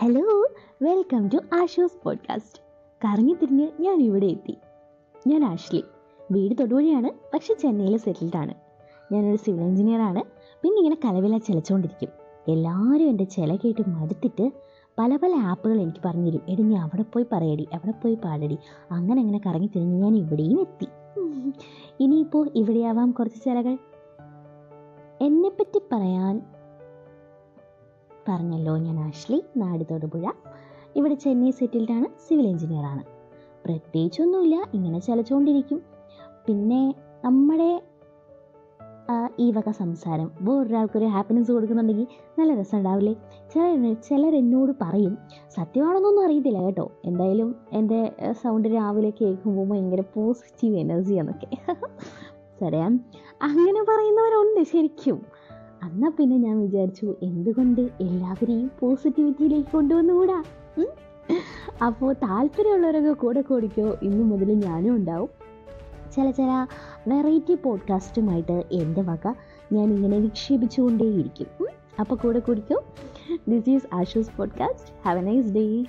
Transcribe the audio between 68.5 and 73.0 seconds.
എന്റെ വക ഞാൻ ഇങ്ങനെ നിക്ഷേപിച്ചുകൊണ്ടേയിരിക്കും അപ്പോൾ കൂടെ കൂടിക്കോ.